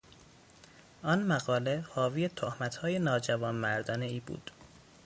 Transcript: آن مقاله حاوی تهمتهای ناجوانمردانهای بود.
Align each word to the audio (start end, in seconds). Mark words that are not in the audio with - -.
آن 1.03 1.23
مقاله 1.27 1.85
حاوی 1.89 2.27
تهمتهای 2.29 2.99
ناجوانمردانهای 2.99 4.19
بود. 4.19 4.51